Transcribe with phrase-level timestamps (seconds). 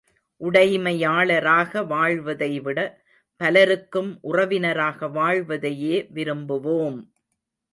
[0.41, 2.79] உடைமையாளராக வாழ்வதைவிட,
[3.41, 6.99] பலருக்கும் உறவினராக வாழ்வதையே விரும்புவோம்!